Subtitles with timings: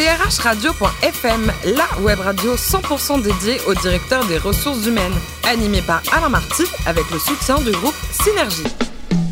[0.00, 5.12] drhradio.fm, la web radio 100% dédiée au directeur des ressources humaines,
[5.46, 8.89] animée par Alain Marty avec le soutien du groupe Synergie.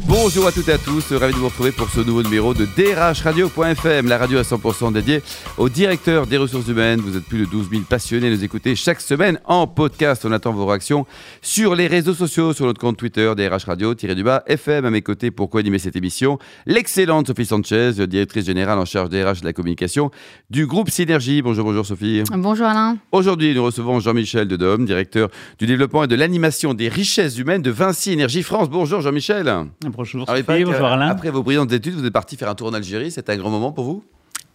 [0.09, 2.65] Bonjour à toutes et à tous, ravi de vous retrouver pour ce nouveau numéro de
[2.65, 5.21] drhradio.fm, la radio à 100% dédiée
[5.59, 6.99] au directeur des ressources humaines.
[7.01, 10.24] Vous êtes plus de 12 000 passionnés à nous écouter chaque semaine en podcast.
[10.24, 11.05] On attend vos réactions
[11.42, 14.87] sur les réseaux sociaux, sur notre compte Twitter, DRH Radio-du-bas FM.
[14.87, 19.23] À mes côtés pour co-animer cette émission, l'excellente Sophie Sanchez, directrice générale en charge des
[19.23, 20.11] RH de la communication
[20.48, 21.43] du groupe Synergie.
[21.43, 22.23] Bonjour, bonjour Sophie.
[22.32, 22.96] Bonjour Alain.
[23.12, 27.70] Aujourd'hui, nous recevons Jean-Michel Dedhomme, directeur du développement et de l'animation des richesses humaines de
[27.70, 28.70] Vinci Énergie France.
[28.70, 29.52] Bonjour Jean-Michel.
[29.98, 31.09] Bonjour Alors, paraît Sophie, bonjour Alain.
[31.09, 33.11] Après vos brillantes études, vous êtes parti faire un tour en Algérie.
[33.11, 34.05] C'était un grand moment pour vous?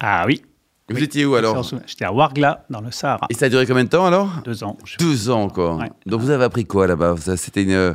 [0.00, 0.40] Ah oui.
[0.88, 1.02] Vous Oui.
[1.02, 1.62] étiez où alors?
[1.86, 3.26] J'étais à Ouargla, dans le Sahara.
[3.28, 4.30] Et ça a duré combien de temps alors?
[4.46, 4.78] Deux ans.
[4.98, 5.80] Deux ans encore.
[5.80, 5.90] Ouais.
[6.06, 7.16] Donc vous avez appris quoi là-bas?
[7.36, 7.72] C'était une.
[7.72, 7.92] euh,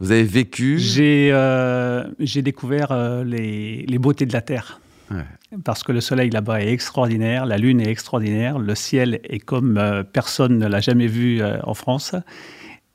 [0.00, 0.80] Vous avez vécu?
[0.80, 4.80] J'ai euh, j'ai découvert euh, les, les beautés de la Terre.
[5.12, 5.22] Ouais.
[5.64, 9.78] Parce que le soleil là-bas est extraordinaire, la lune est extraordinaire, le ciel est comme
[9.78, 12.16] euh, personne ne l'a jamais vu en France.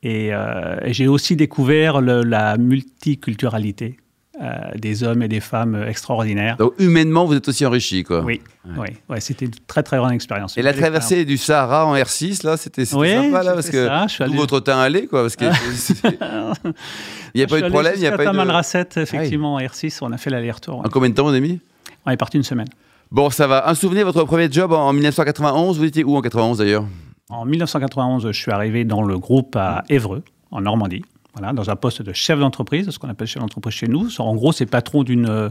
[0.04, 3.98] Et, euh, et j'ai aussi découvert le- la multiculturalité
[4.42, 6.58] euh, des hommes et des femmes extraordinaires.
[6.58, 8.22] Donc humainement, vous êtes aussi enrichi quoi.
[8.24, 8.42] Oui,
[8.78, 10.58] oui, ouais, c'était une très très grande expérience.
[10.58, 14.08] Et la traversée du Sahara en R6 là, c'était Oui, sympa là parce que ça,
[14.18, 15.46] tout allé- votre temps allait quoi parce que.
[15.46, 18.32] il n'y a pas eu de problème, il n'y a pas eu de.
[18.32, 20.80] Tamanrasset, effectivement, R6, on a fait l'aller-retour.
[20.86, 21.60] En combien de temps vous avez mis
[22.06, 22.68] On est parti une semaine.
[23.12, 23.70] Bon, ça va.
[23.70, 26.86] Un souvenir, votre premier job en en 1991, vous étiez où en 91 d'ailleurs?
[27.34, 31.02] En 1991, je suis arrivé dans le groupe à Évreux, en Normandie,
[31.36, 34.08] voilà, dans un poste de chef d'entreprise, ce qu'on appelle chef d'entreprise chez nous.
[34.20, 35.50] En gros, c'est patron d'une euh,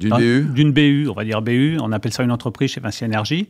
[0.00, 1.78] D'une d'un- BU D'une BU, on va dire BU.
[1.80, 3.48] On appelle ça une entreprise chez Vinci Énergie.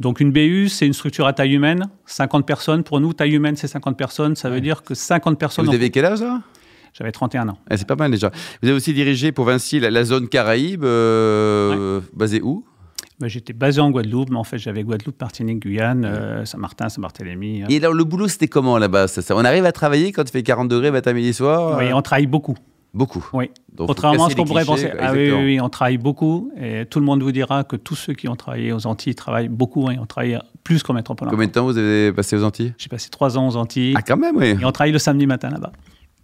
[0.00, 2.82] Donc une BU, c'est une structure à taille humaine, 50 personnes.
[2.82, 4.34] Pour nous, taille humaine, c'est 50 personnes.
[4.34, 5.66] Ça veut dire que 50 personnes...
[5.66, 6.40] Vous avez quel âge là?
[6.92, 7.58] J'avais 31 ans.
[7.70, 8.30] Eh, C'est pas mal déjà.
[8.62, 12.64] Vous avez aussi dirigé pour Vinci la, la zone Caraïbes, euh, basée où?
[13.24, 17.62] J'étais basé en Guadeloupe, mais en fait, j'avais Guadeloupe, Martinique, Guyane, euh, Saint-Martin, Saint-Barthélemy.
[17.62, 17.66] hein.
[17.68, 19.06] Et alors le boulot c'était comment là-bas?
[19.30, 21.78] On arrive à travailler quand il fait 40 degrés matin, midi, soir?
[21.78, 22.56] Oui, on travaille beaucoup.
[22.94, 23.24] Beaucoup.
[23.32, 23.50] Oui.
[23.72, 24.90] Donc, Contrairement à ce qu'on pourrait penser.
[24.90, 26.52] quoi, Ah oui, oui, oui, on travaille beaucoup.
[26.60, 29.48] Et tout le monde vous dira que tous ceux qui ont travaillé aux Antilles travaillent
[29.48, 29.88] beaucoup.
[29.88, 31.28] hein, on travaille plus qu'en métropole.
[31.30, 32.74] Combien de temps vous avez passé aux Antilles?
[32.76, 33.94] J'ai passé trois ans aux Antilles.
[33.96, 34.56] Ah quand même oui.
[34.60, 35.72] Et on travaille le samedi matin là-bas.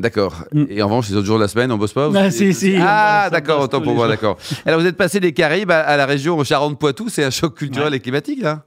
[0.00, 0.44] D'accord.
[0.52, 0.64] Mm.
[0.70, 2.76] Et en revanche les autres jours de la semaine on bosse pas Ah, si, si,
[2.80, 4.38] Ah d'accord autant pour moi d'accord.
[4.64, 7.90] Alors vous êtes passé des Caraïbes à, à la région Charente-Poitou c'est un choc culturel
[7.90, 7.96] Ouais.
[7.96, 8.62] et climatique là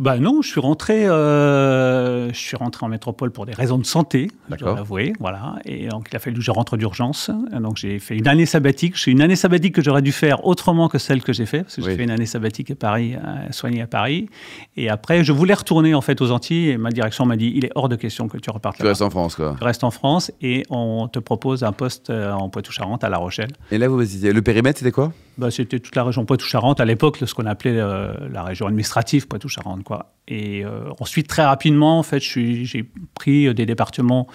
[0.00, 3.84] Bah non, je suis rentré, euh, je suis rentré en métropole pour des raisons de
[3.84, 4.68] santé, je D'accord.
[4.68, 5.56] dois l'avouer, voilà.
[5.66, 7.30] Et donc il a fallu que je rentre d'urgence.
[7.52, 8.96] Donc j'ai fait une année sabbatique.
[8.96, 11.76] C'est une année sabbatique que j'aurais dû faire autrement que celle que j'ai fait, parce
[11.76, 11.90] que Oui.
[11.90, 13.18] j'ai fait une année sabbatique à Paris, euh,
[13.52, 14.30] soignée à Paris.
[14.76, 17.66] Et après, je voulais retourner en fait aux Antilles, et ma direction m'a dit il
[17.66, 19.54] est hors de question que tu repartes Tu restes en France quoi.
[19.58, 23.18] Tu restes en France et on te propose un poste euh, en Poitou-Charentes à La
[23.18, 23.50] Rochelle.
[23.70, 25.12] Et là vous visitez le périmètre c'était quoi?
[25.40, 29.26] Bah, c'était toute la région Poitou-Charentes, à l'époque, ce qu'on appelait euh, la région administrative
[29.26, 29.82] Poitou-Charentes.
[29.84, 30.12] Quoi.
[30.28, 32.84] Et euh, ensuite, très rapidement, en fait, j'ai
[33.14, 34.26] pris euh, des départements,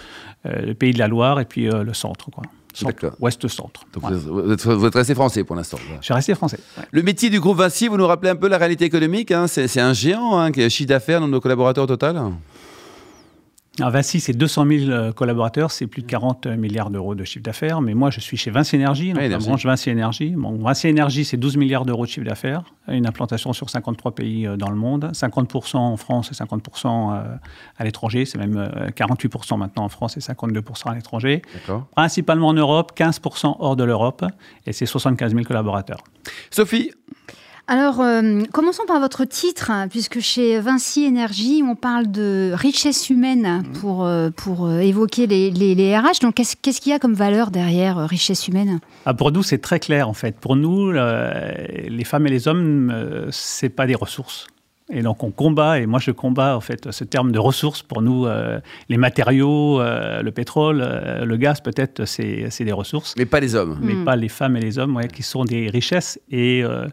[0.44, 2.28] le Pays de la Loire et puis le centre.
[2.30, 2.42] Quoi.
[3.20, 3.84] Ouest-centre.
[3.94, 4.16] Voilà.
[4.16, 5.78] vous, êtes, vous êtes resté français pour l'instant.
[6.00, 6.58] Je suis resté français.
[6.76, 6.84] ouais.
[6.90, 9.80] Le métier du groupe Vinci, vous nous rappelez un peu la réalité économique hein C'est
[9.80, 12.20] un géant hein, qui chiffre d'affaires dans nos collaborateurs total?
[13.78, 17.42] Alors, Vinci, c'est 200 000 euh, collaborateurs, c'est plus de 40 milliards d'euros de chiffre
[17.42, 17.82] d'affaires.
[17.82, 20.30] Mais moi, je suis chez Vinci Énergie, donc la branche Vinci Énergie.
[20.30, 24.46] Bon, Vinci Énergie, c'est 12 milliards d'euros de chiffre d'affaires, une implantation sur 53 pays
[24.46, 27.36] euh, dans le monde, 50% en France et 50% euh,
[27.76, 28.24] à l'étranger.
[28.24, 31.42] C'est même euh, 48% maintenant en France et 52% à l'étranger.
[31.94, 34.24] Principalement en Europe, 15% hors de l'Europe,
[34.66, 36.02] et c'est 75 000 collaborateurs.
[36.50, 36.92] Sophie,
[37.68, 43.10] Alors, euh, commençons par votre titre, hein, puisque chez Vinci Énergie, on parle de richesse
[43.10, 46.20] humaine pour, euh, pour euh, évoquer les, les- les RH.
[46.22, 48.78] Donc, qu'est-ce qu'il y a comme valeur derrière euh, richesse humaine?
[49.04, 50.36] Ah, pour nous, c'est très clair en fait.
[50.38, 51.50] Pour nous, euh,
[51.88, 54.46] les femmes et les hommes, euh, c'est pas des ressources.
[54.88, 57.82] Et donc on combat, et moi je combats en fait ce terme de ressources.
[57.82, 62.70] Pour nous, euh, les matériaux, euh, le pétrole, euh, le gaz, peut-être, c'est c'est des
[62.70, 63.80] ressources, mais pas les hommes.
[63.82, 64.04] mais Mm.
[64.04, 66.20] pas les femmes et les hommes, ouais, qui sont des richesses.
[66.30, 66.86] Et, euh,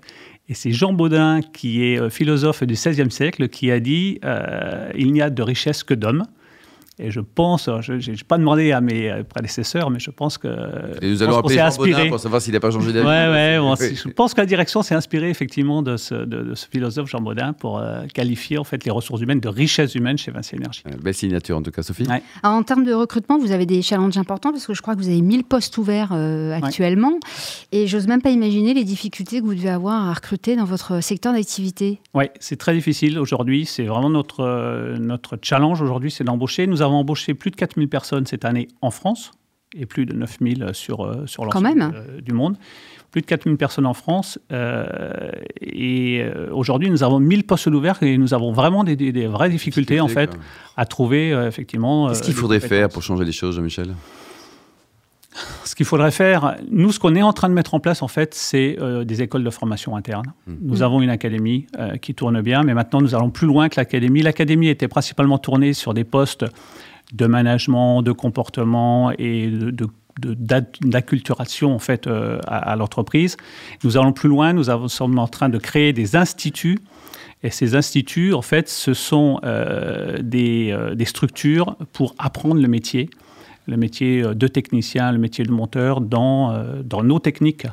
[0.50, 4.92] et c'est Jean Baudin, qui est euh, philosophe du XVIe siècle, qui a dit euh,
[4.96, 6.26] il n'y a de richesse que d'hommes.
[7.00, 10.48] Et je pense, je n'ai pas demandé à mes euh, prédécesseurs, mais je pense que.
[11.02, 13.08] Et nous allons appeler Jean Baudin pour savoir s'il n'a pas changé d'avis.
[13.08, 13.96] Ouais, ouais, bon, Oui.
[13.96, 17.20] je pense que la direction s'est inspirée effectivement de ce, de, de ce philosophe Jean
[17.22, 20.84] Baudin pour euh, qualifier en fait les ressources humaines de richesse humaine chez Vinci Énergie.
[20.88, 22.04] Euh, Belle signature en tout cas, Sophie.
[22.08, 22.22] Ouais.
[22.44, 25.00] Alors, En termes de recrutement, vous avez des challenges importants, parce que je crois que
[25.00, 27.14] vous avez 1000 postes ouverts euh, actuellement.
[27.72, 31.02] Et j'ose même pas imaginer les difficultés que vous devez avoir à recruter dans votre
[31.02, 32.00] secteur d'activité.
[32.14, 33.66] Oui, c'est très difficile aujourd'hui.
[33.66, 36.68] C'est vraiment notre, euh, notre challenge aujourd'hui, c'est d'embaucher.
[36.68, 39.32] Nous avons embauché plus de 4000 personnes cette année en France.
[39.76, 41.66] et plus de 9000 sur, euh, sur l'ensemble
[41.96, 42.58] euh, du monde.
[43.10, 44.38] Plus de 4000 personnes en France.
[44.52, 45.32] euh,
[45.62, 49.26] et euh, aujourd'hui, nous avons 1000 postes ouverts et nous avons vraiment des, des- des
[49.28, 50.40] vraies difficultés, en fait, quoi.
[50.78, 52.08] à trouver, euh, effectivement.
[52.10, 53.96] Qu'est-ce euh, qu'il faudrait faire pour changer les choses, Jean-Michel?
[55.74, 58.08] Ce qu'il faudrait faire, nous, ce qu'on est en train de mettre en place, en
[58.08, 60.32] fait, c'est euh, des écoles de formation interne.
[60.46, 63.80] Nous avons une académie euh, qui tourne bien, mais maintenant, nous allons plus loin que
[63.80, 64.22] l'académie.
[64.22, 66.46] L'académie était principalement tournée sur des postes
[67.12, 70.38] de management, de comportement et de, de-
[70.82, 73.36] d'acculturation en fait euh, à, à l'entreprise.
[73.84, 74.54] Nous allons plus loin.
[74.54, 76.78] Nous avons- sommes en train de créer des instituts.
[77.42, 82.68] Et ces instituts, en fait, ce sont euh, des, euh, des structures pour apprendre le
[82.68, 83.10] métier,
[83.66, 87.68] le métier euh, de technicien, le métier de monteur dans, euh, dans nos techniques.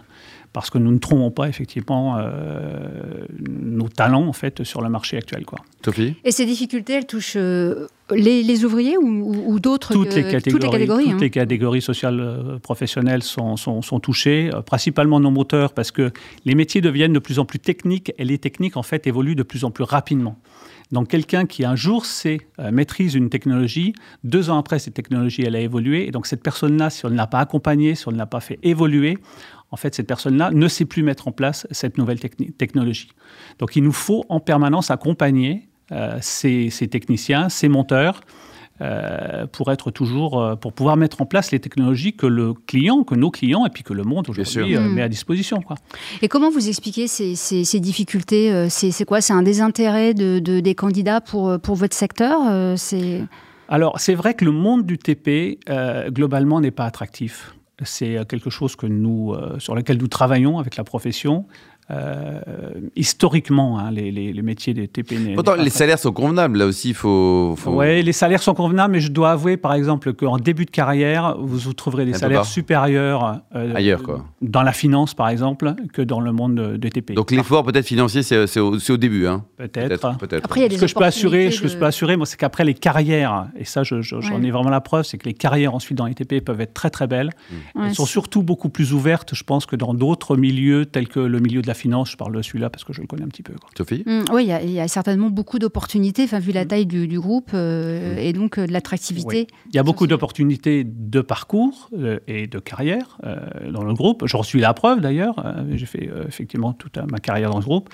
[0.52, 5.17] Parce que nous ne trouvons pas effectivement euh, nos talents en fait sur le marché
[5.17, 5.44] actuel.
[5.44, 5.61] Quoi.
[5.85, 10.12] Sophie Et ces difficultés, elles touchent euh, les, les ouvriers ou, ou- ou d'autres toutes,
[10.14, 11.05] les catégories, toutes les catégories.
[11.05, 11.19] toutes hein.
[11.20, 16.11] les catégories sociales euh, professionnelles sont, sont, sont touchées, euh, principalement nos moteurs, parce que
[16.44, 19.44] les métiers deviennent de plus en plus techniques et les techniques en fait évoluent de
[19.44, 20.37] plus en plus rapidement.
[20.91, 23.93] Donc quelqu'un qui un jour sait, euh, maîtrise une technologie,
[24.25, 27.17] deux ans après cette technologie elle a évolué, et donc cette personne-là, si on ne
[27.17, 29.17] l'a pas accompagnée, si on ne l'a pas fait évoluer,
[29.70, 33.08] en fait cette personne-là ne sait plus mettre en place cette nouvelle techni- technologie.
[33.58, 38.20] Donc il nous faut en permanence accompagner euh, ces, ces techniciens, ces monteurs,
[38.81, 43.02] euh, pour être toujours, euh, pour pouvoir mettre en place les technologies que le client,
[43.05, 45.61] que nos clients et puis que le monde aujourd'hui met à disposition.
[45.61, 45.76] Quoi.
[46.22, 49.20] Et comment vous expliquez ces, ces- ces difficultés C'est quoi?
[49.20, 52.38] C'est un désintérêt de, de- des candidats pour, pour votre secteur
[52.78, 53.22] C'est
[53.69, 57.55] Alors, c'est vrai que le monde du TP, euh, globalement, n'est pas attractif.
[57.85, 58.77] C'est euh, quelque chose
[59.35, 61.47] euh, sur lequel nous travaillons avec la profession.
[61.90, 62.40] Euh,
[62.96, 65.12] historiquement, hein, les, les- les métiers des TP.
[65.19, 66.58] n'est- Pourtant, les salaires sont convenables.
[66.58, 67.54] Là aussi, il faut.
[67.56, 67.72] faut...
[67.72, 71.37] Oui, les salaires sont convenables, mais je dois avouer, par exemple, qu'en début de carrière,
[71.38, 74.25] vous vous trouverez des Un salaires supérieurs euh, Ailleurs, quoi.
[74.42, 77.14] dans la finance, par exemple, que dans le monde de, de TP.
[77.14, 79.26] Donc, l'effort peut-être financier, c'est c'est au, au début.
[79.26, 79.44] Hein.
[79.56, 80.16] peut-être.
[80.44, 82.16] Après, il y a des Ce que je peux assurer, ce que je peux assurer,
[82.16, 84.46] moi, c'est qu'après les carrières, et ça, je- je- j'en Ouais.
[84.46, 86.90] ai vraiment la preuve, c'est que les carrières ensuite dans les TP peuvent être très
[86.90, 87.31] très belles.
[87.75, 91.20] Ouais, Elles sont surtout beaucoup plus ouvertes, je pense, que dans d'autres milieux tels que
[91.20, 92.11] le milieu de la finance.
[92.12, 93.55] Je parle de celui-là parce que je le connais un petit peu.
[93.55, 93.69] quoi.
[93.77, 96.43] Sophie Mm, oui, il y a- il y, a certainement beaucoup d'opportunités, enfin, Mm.
[96.43, 99.47] vu la taille du, du groupe euh, et donc euh, de l'attractivité.
[99.69, 104.27] Il y a beaucoup d'opportunités de parcours euh, et de carrière euh, dans le groupe.
[104.27, 105.37] J'en suis la preuve d'ailleurs.
[105.44, 107.88] Euh, J'ai fait euh, effectivement toute euh, ma carrière dans ce groupe.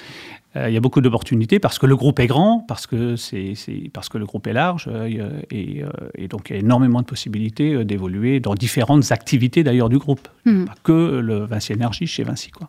[0.56, 3.52] Euh, il y a beaucoup d'opportunités parce que le groupe est grand, parce que, c'est,
[3.92, 7.00] parce que le groupe est large euh, et, euh, et donc il y a énormément
[7.02, 10.26] de possibilités euh, d'évoluer dans différentes activités d'ailleurs du groupe.
[10.44, 12.50] Pas que le Vinci Énergie chez Vinci.
[12.50, 12.68] Quoi.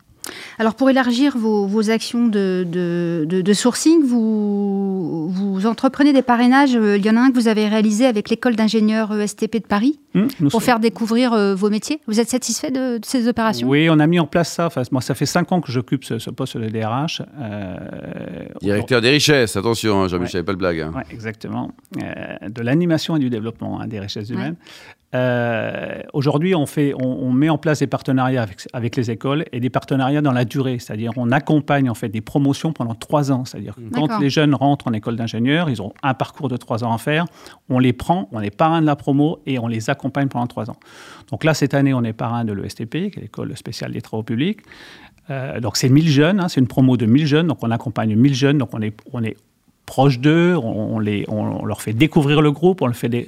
[0.58, 6.22] Alors, pour élargir vos, vos actions de, de, de- de sourcing, vous, vous entreprenez des
[6.22, 6.76] parrainages.
[6.76, 9.66] Euh, Il y en a un que vous avez réalisé avec l'école d'ingénieurs ESTP de
[9.66, 12.00] Paris Hum, pour sommes- faire découvrir euh, vos métiers.
[12.06, 13.68] Vous êtes satisfait de, de ces opérations?
[13.68, 14.66] Oui, on a mis en place ça.
[14.66, 17.22] Enfin, moi, ça fait cinq ans que j'occupe ce, ce poste de DRH.
[17.38, 17.76] Euh,
[18.62, 20.80] Directeur des richesses, attention, hein, Jean-Michel, pas de blague.
[20.80, 20.92] hein.
[20.96, 21.72] Oui, exactement.
[22.02, 24.56] Euh, de l'animation et du développement hein, des richesses humaines.
[25.14, 29.44] Euh, Aujourd'hui, on, fait, on, on met en place des partenariats avec, avec les écoles
[29.52, 30.78] et des partenariats dans la durée.
[30.78, 33.44] C'est-à-dire, on accompagne en fait des promotions pendant trois ans.
[33.44, 36.84] C'est-à-dire, que quand les jeunes rentrent en école d'ingénieur, ils ont un parcours de trois
[36.84, 37.26] ans à faire.
[37.68, 40.70] On les prend, on est parrain de la promo et on les accompagne pendant trois
[40.70, 40.76] ans.
[41.30, 44.22] Donc là, cette année, on est parrain de l'ESTP, qui est l'école spéciale des travaux
[44.22, 44.60] publics.
[45.30, 48.16] Euh, donc c'est 1000 jeunes, hein, c'est une promo de 1000 jeunes, donc on accompagne
[48.16, 49.36] 1000 jeunes, donc on est, on est
[49.88, 53.26] proche d'eux, on, les, on, leur fait découvrir le groupe, on, le fait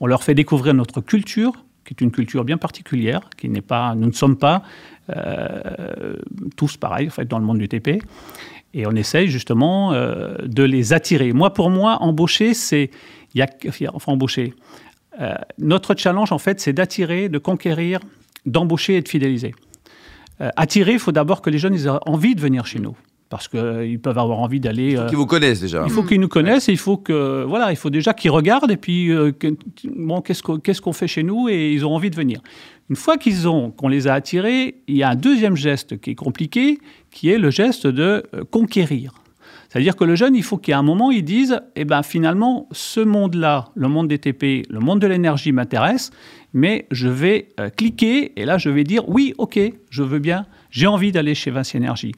[0.00, 1.52] on leur fait découvrir notre culture,
[1.84, 4.62] qui est une culture bien particulière, qui n'est pas, nous ne sommes pas
[5.14, 6.16] euh,
[6.56, 8.00] tous pareils en fait dans le monde du TP,
[8.72, 11.34] et on essaye justement euh, de les attirer.
[11.34, 12.90] Moi, pour moi, embaucher, c'est,
[13.34, 13.48] y a,
[13.92, 14.54] enfin embaucher.
[15.20, 18.00] Euh, notre challenge en fait, c'est d'attirer, de conquérir,
[18.46, 19.54] d'embaucher et de fidéliser.
[20.56, 22.96] Attirer, il faut d'abord que les jeunes aient envie de venir chez nous.
[23.30, 24.96] Parce qu'ils peuvent avoir envie d'aller.
[24.96, 25.82] euh, Qui vous connaissent déjà.
[25.86, 28.70] il faut qu'ils nous connaissent et il faut que voilà, il faut déjà qu'ils regardent
[28.72, 29.54] et puis euh, que-
[29.96, 32.40] bon, qu'est-ce qu'on fait chez nous et ils ont envie de venir.
[32.90, 36.10] Une fois qu'ils ont qu'on les a attirés, il y a un deuxième geste qui
[36.10, 36.80] est compliqué,
[37.12, 39.12] qui est le geste de euh, conquérir.
[39.68, 42.98] C'est-à-dire que le jeune, il faut qu'à un moment, il dise, eh ben finalement, ce
[42.98, 46.10] monde-là, le monde des TP, le monde de l'énergie m'intéresse,
[46.52, 50.46] mais je vais euh, cliquer et là, je vais dire, oui, ok, je veux bien,
[50.72, 52.12] j'ai envie d'aller chez Vinci Énergie.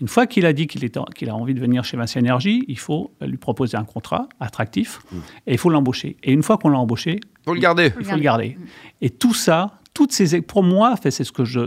[0.00, 3.12] Une fois qu'il a dit qu'il a envie de venir chez Vinci Énergie, il faut
[3.20, 5.00] lui proposer un contrat attractif
[5.46, 6.16] et il faut l'embaucher.
[6.22, 7.92] Et une fois qu'on l'a embauché, Pour le garder.
[7.98, 8.58] il faut le garder.
[9.00, 11.60] Et tout ça, toutes ces, pour moi, c'est ce que je,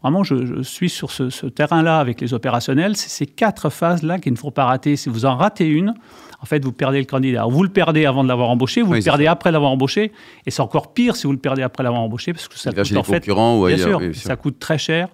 [0.00, 4.38] vraiment je, suis sur ce, terrain-là avec les opérationnels, c'est ces quatre phases-là qu'il ne
[4.38, 4.94] faut pas rater.
[4.94, 5.94] Si vous en ratez une,
[6.40, 7.44] en fait, vous perdez le candidat.
[7.46, 10.12] Vous le perdez avant de l'avoir embauché, vous le perdez après l'avoir embauché,
[10.46, 12.96] et c'est encore pire si vous le perdez après l'avoir embauché, parce que ça coûte
[12.96, 15.08] en fait, ou bien sûr, ça coûte très cher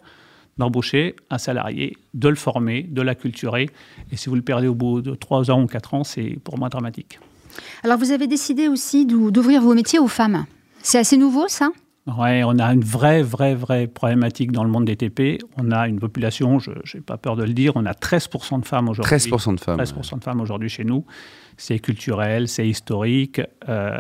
[0.61, 3.69] d'embaucher un salarié, de le former, de l'acculturer,
[4.13, 6.57] et si vous le perdez au bout de trois ans ou quatre ans, c'est pour
[6.57, 7.19] moi dramatique.
[7.83, 10.47] Alors, vous avez décidé aussi d'ouvrir vos métiers aux femmes.
[10.83, 11.71] C'est assez nouveau, ça?
[12.07, 15.39] Oui, on a une vraie, vraie, vraie problématique dans le monde des TP.
[15.59, 18.67] On a une population, je n'ai pas peur de le dire, on a 13% de
[18.67, 19.15] femmes aujourd'hui.
[19.15, 19.79] 13% de femmes.
[19.79, 21.05] 13% de femmes aujourd'hui chez nous.
[21.59, 23.43] C'est culturel, c'est historique.
[23.69, 23.99] Euh,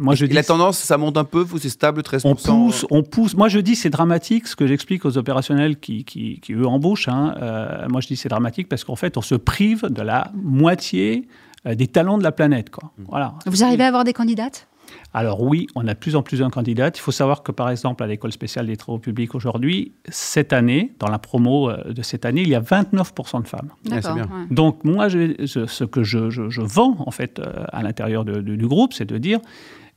[0.00, 2.86] moi, je dis, la tendance, ça monte un peu, vous, c'est stable, 13% On pousse,
[2.90, 3.36] on pousse.
[3.36, 7.08] Moi, je dis c'est dramatique, ce que j'explique aux opérationnels qui, qui, eux, embauchent.
[7.08, 7.34] Hein.
[7.42, 11.28] Euh, moi, je dis c'est dramatique parce qu'en fait, on se prive de la moitié
[11.66, 12.70] euh, des talents de la planète.
[12.70, 12.92] Quoi.
[12.96, 13.04] Mmh.
[13.08, 13.34] Voilà.
[13.44, 14.66] Vous arrivez à avoir des candidates?
[15.14, 16.90] Alors oui, on a de plus en plus de candidats.
[16.94, 20.92] Il faut savoir que par exemple à l'école spéciale des travaux publics aujourd'hui, cette année,
[20.98, 23.70] dans la promo euh, de cette année, il y a 29% de femmes.
[23.84, 24.16] D'accord.
[24.50, 29.18] Donc moi, ce que je, vends en fait euh, à l'intérieur du groupe, c'est de
[29.18, 29.40] dire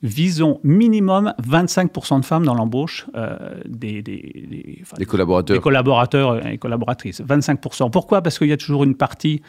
[0.03, 5.55] visons minimum 25% de femmes dans l'embauche euh, des, des, collaborateurs.
[5.55, 7.21] des collaborateurs et collaboratrices.
[7.21, 7.89] 25%.
[7.89, 8.21] Pourquoi?
[8.21, 9.41] Parce qu'il y a toujours une partie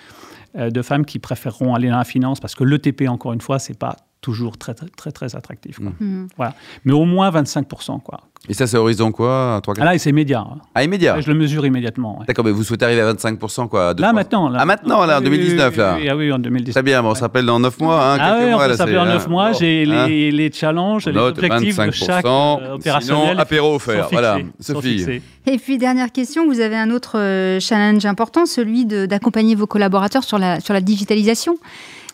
[0.54, 3.78] de femmes qui préféreront aller dans la finance parce que l'ETP, encore une fois, c'est
[3.78, 5.78] pas toujours très, très, très, très attractif.
[5.78, 5.92] Quoi.
[6.00, 6.26] Mmh.
[6.36, 6.54] Voilà.
[6.84, 8.00] Mais au moins 25%.
[8.00, 8.20] Quoi.
[8.48, 10.40] Et ça, c'est horizon quoi 3, ah, Là, c'est immédiat.
[10.40, 10.58] Hein.
[10.74, 12.22] Ah, immédiat Je le mesure immédiatement.
[12.26, 14.48] D'accord, mais vous souhaitez arriver à 25% quoi Là, maintenant.
[14.48, 16.74] Là, ah, maintenant, là, en 2019, là oui, ah oui, en 2019.
[16.74, 18.12] Très bien, bon, on s'appelle dans 9 mois.
[18.14, 19.52] Hein, ah oui, on peut s'appeler en 9 mois.
[19.52, 23.26] J'ai hein les, les, challenges, les objectifs de chaque euh, opérationnel.
[23.28, 24.08] Sinon, apéro offert.
[24.10, 25.20] Voilà, Sophie.
[25.46, 30.24] Et puis, dernière question, vous avez un autre euh, challenge important, celui d'accompagner vos collaborateurs
[30.24, 31.58] sur la, sur la digitalisation.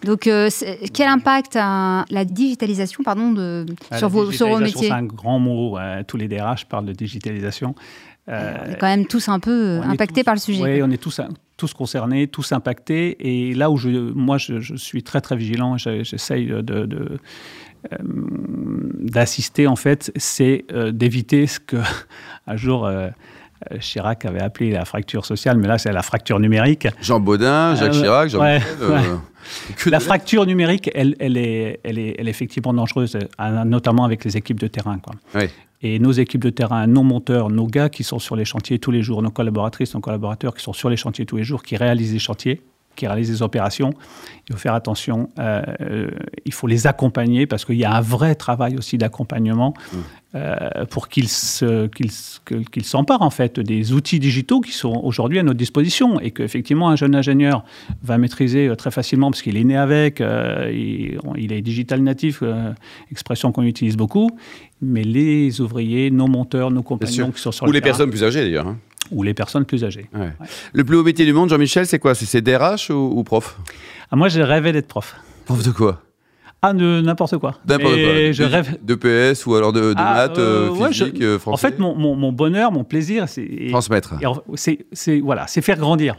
[0.05, 0.49] Donc, euh,
[0.93, 5.05] quel impact a la digitalisation pardon, de, ah, sur, vos, sur, vos, métiers C'est un
[5.05, 5.79] grand mot.
[6.07, 7.75] tous les DRH parlent de digitalisation.
[8.29, 10.63] Euh, on est quand même tous un peu impactés par le sujet.
[10.63, 11.21] Oui, on est tous,
[11.57, 13.17] tous concernés, tous impactés.
[13.21, 17.19] Et là où je, moi, je, suis très, très vigilant, j'essaye de, de
[17.93, 17.97] euh,
[19.01, 21.77] d'assister en fait, c'est d'éviter ce que
[22.47, 22.89] un jour
[23.81, 26.87] Chirac avait appelé la fracture sociale, mais là c'est la fracture numérique.
[27.01, 28.61] Jean Baudin, Jacques Chirac, Jean ouais,
[29.87, 34.25] la fracture numérique, elle, elle, est, elle, est, elle, est, effectivement dangereuse, euh, notamment avec
[34.25, 34.99] les équipes de terrain.
[34.99, 35.15] Quoi.
[35.83, 38.93] Et nos équipes de terrain, nos monteurs, nos gars qui sont sur les chantiers tous
[38.93, 41.77] les jours, nos collaboratrices, nos collaborateurs qui sont sur les chantiers tous les jours, qui
[41.77, 42.63] réalisent les chantiers,
[42.97, 43.93] qui réalisent des opérations.
[44.49, 46.11] Il faut faire attention, euh, euh,
[46.45, 49.97] il faut les accompagner parce qu'il y a un vrai travail aussi d'accompagnement mmh.
[50.35, 56.19] euh, pour qu'ils s'emparent en fait des outils digitaux qui sont aujourd'hui à notre disposition
[56.21, 57.65] et qu'effectivement un jeune ingénieur
[58.03, 62.43] va maîtriser très facilement parce qu'il est né avec, il, il, est digital natif,
[63.13, 64.31] expression qu'on utilise beaucoup,
[64.81, 68.43] mais les ouvriers, nos monteurs, nos compagnons qui sont sur Ou les personnes plus âgées
[68.43, 68.67] d'ailleurs.
[68.67, 68.79] Hein
[69.13, 70.09] ou les personnes plus âgées.
[70.73, 72.15] Le plus haut métier du monde, Jean-Michel, c'est quoi?
[72.15, 73.59] C'est DRH ou, prof?
[74.11, 75.17] Ah, Moi, j'ai rêvé d'être prof.
[75.45, 76.03] Prof de quoi?
[76.65, 77.57] Ah, de n'importe quoi.
[77.69, 78.33] N'importe quoi.
[78.33, 78.79] Je rêve.
[78.83, 81.67] De PS ou alors de, ah, maths, euh, euh, physique, euh, français?
[81.67, 83.67] En fait, mon, mon, bonheur, mon plaisir, c'est.
[83.71, 84.15] Transmettre.
[84.55, 86.17] C'est voilà, faire grandir.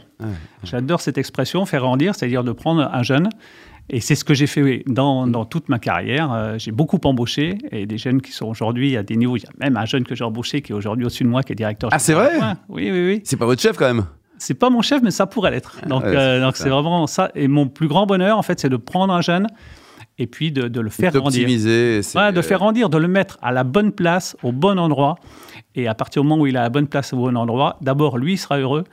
[0.62, 3.30] J'adore cette expression, faire grandir, c'est-à-dire de prendre un jeune
[3.90, 6.32] et c'est ce que j'ai fait dans, dans, toute ma carrière.
[6.32, 9.36] Euh, j'ai beaucoup embauché et des jeunes qui sont aujourd'hui à des niveaux.
[9.36, 11.42] Il y a même un jeune que j'ai embauché qui est aujourd'hui au-dessus de moi,
[11.42, 11.90] qui est directeur.
[11.92, 12.30] Ah, c'est vrai
[12.68, 13.20] Oui, oui, oui.
[13.24, 14.06] C'est pas votre chef quand même
[14.38, 15.76] C'est pas mon chef, mais ça pourrait l'être.
[15.86, 17.30] Donc, euh, donc c'est vraiment ça.
[17.34, 19.48] Et mon plus grand bonheur, en fait, c'est de prendre un jeune
[20.16, 21.46] et puis de, de le faire grandir.
[21.46, 25.16] Ouais, de faire grandir, de le mettre à la bonne place, au bon endroit.
[25.74, 28.16] Et à partir du moment où il a la bonne place au bon endroit, d'abord,
[28.16, 28.84] lui, il sera heureux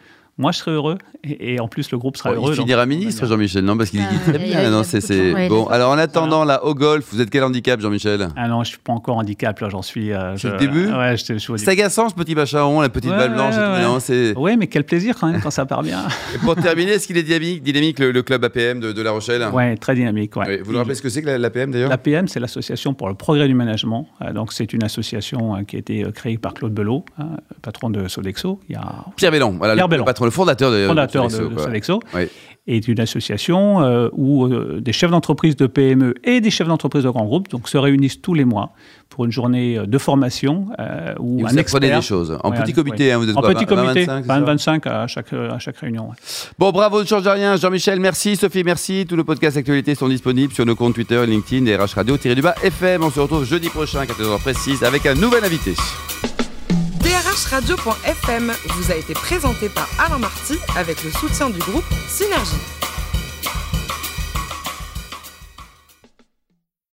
[0.42, 2.54] moi je serais heureux et, en plus le groupe sera heureux.
[2.54, 4.70] Il finira ministre, Jean-Michel, non Parce qu'il dit très bien.
[4.70, 5.02] Non, c'est,
[5.50, 8.30] Bon, alors en attendant, là, au golf, vous êtes quel handicap, Jean-Michel?
[8.36, 10.12] Ah non, je suis pas encore handicap, là, j'en suis.
[10.12, 10.92] Euh, c'est le début?
[10.92, 14.40] Ouais, je, je C'est agaçant ce petit bacharon, la petite balle blanche tout.
[14.40, 16.04] Oui, mais quel plaisir quand même quand ça part bien.
[16.36, 19.46] et pour terminer, est-ce qu'il est dynamique, dynamique le, club APM de, La Rochelle?
[19.54, 20.36] Oui, très dynamique.
[20.36, 20.62] Ouais.
[20.62, 21.90] vous nous rappelez ce que c'est que l'APM d'ailleurs?
[21.90, 24.08] L'APM, c'est l'Association pour le progrès du management.
[24.22, 27.06] Euh, donc c'est une association euh, qui a été créée par Claude Belot,
[27.62, 28.60] patron de Sodexo.
[28.70, 29.06] Il y a...
[29.16, 32.00] Pierre Bellon, voilà, le, patron, le fondateur de de, Sodexo,
[32.68, 37.04] est une association euh, où euh, des chefs d'entreprise de PME et des chefs d'entreprise
[37.04, 38.72] de grands groupes donc, se réunissent tous les mois
[39.10, 41.80] pour une journée euh, de formation euh, où et un expert...
[41.80, 42.38] des choses.
[42.44, 45.78] En petit comité, hein, vous êtes En petit comité, 25, 25 à chaque, à chaque
[45.78, 46.10] réunion.
[46.60, 47.56] Bon, bravo, ne change rien.
[47.56, 48.36] Jean-Michel, merci.
[48.36, 49.06] Sophie, merci.
[49.08, 52.42] Tous nos podcasts actualités sont disponibles sur nos comptes Twitter, LinkedIn et RH Radio, du
[52.42, 53.04] bas FM.
[53.04, 55.74] On se retrouve jeudi prochain à 14h précise avec un nouvel invité
[57.46, 62.52] drhradio.fm vous a été présenté par Alain Marty avec le soutien du groupe Synergie.